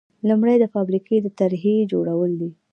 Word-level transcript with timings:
لومړی 0.29 0.55
د 0.59 0.65
فابریکې 0.73 1.17
د 1.21 1.27
طرحې 1.39 1.75
جوړول 1.91 2.31
دي. 2.41 2.51